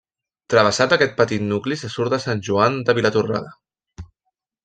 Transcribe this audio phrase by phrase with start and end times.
[0.53, 3.53] Travessat aquest petit nucli se surt de Sant Joan de Vilatorrada.